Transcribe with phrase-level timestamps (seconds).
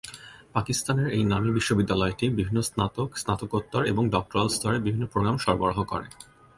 [0.53, 6.07] পাকিস্তানের এই নামী বিশ্ববিদ্যালয়টি বিভিন্ন স্নাতক, স্নাতকোত্তর এবং ডক্টরাল স্তরের বিভিন্ন প্রোগ্রাম সরবরাহ করে।